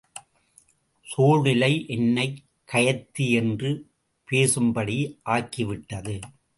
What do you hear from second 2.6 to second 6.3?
கயத்தி என்று பேசும்படி ஆக்கிவிட்டது.